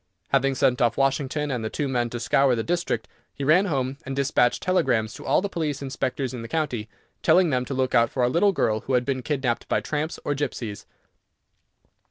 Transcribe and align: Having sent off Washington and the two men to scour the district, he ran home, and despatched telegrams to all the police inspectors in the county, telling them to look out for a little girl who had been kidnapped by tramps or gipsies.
Having 0.29 0.55
sent 0.55 0.81
off 0.81 0.97
Washington 0.97 1.51
and 1.51 1.63
the 1.63 1.69
two 1.69 1.87
men 1.87 2.09
to 2.09 2.19
scour 2.19 2.55
the 2.55 2.63
district, 2.63 3.07
he 3.35 3.43
ran 3.43 3.65
home, 3.67 3.99
and 4.03 4.15
despatched 4.15 4.63
telegrams 4.63 5.13
to 5.13 5.23
all 5.23 5.43
the 5.43 5.47
police 5.47 5.79
inspectors 5.79 6.33
in 6.33 6.41
the 6.41 6.47
county, 6.47 6.89
telling 7.21 7.51
them 7.51 7.65
to 7.65 7.75
look 7.75 7.93
out 7.93 8.09
for 8.09 8.23
a 8.23 8.27
little 8.29 8.51
girl 8.51 8.79
who 8.79 8.93
had 8.93 9.05
been 9.05 9.21
kidnapped 9.21 9.67
by 9.67 9.79
tramps 9.79 10.17
or 10.25 10.33
gipsies. 10.33 10.87